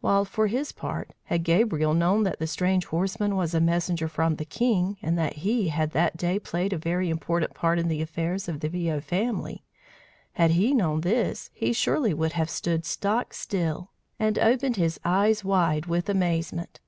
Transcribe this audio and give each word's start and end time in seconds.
While 0.00 0.24
for 0.24 0.46
his 0.46 0.72
part, 0.72 1.10
had 1.24 1.44
Gabriel 1.44 1.92
known 1.92 2.22
that 2.22 2.38
the 2.38 2.46
strange 2.46 2.86
horseman 2.86 3.36
was 3.36 3.52
a 3.52 3.60
messenger 3.60 4.08
from 4.08 4.36
the 4.36 4.46
king, 4.46 4.96
and 5.02 5.18
that 5.18 5.34
he 5.44 5.68
had 5.68 5.90
that 5.90 6.16
day 6.16 6.38
played 6.38 6.72
a 6.72 6.78
very 6.78 7.10
important 7.10 7.52
part 7.52 7.78
in 7.78 7.88
the 7.88 8.00
affairs 8.00 8.48
of 8.48 8.60
the 8.60 8.70
Viaud 8.70 9.02
family, 9.04 9.64
had 10.32 10.52
he 10.52 10.72
known 10.72 11.02
this, 11.02 11.50
he 11.52 11.74
surely 11.74 12.14
would 12.14 12.32
have 12.32 12.48
stood 12.48 12.86
stock 12.86 13.34
still 13.34 13.90
and 14.18 14.38
opened 14.38 14.76
his 14.76 14.98
eyes 15.04 15.44
wide 15.44 15.84
with 15.84 16.08
amazement! 16.08 16.80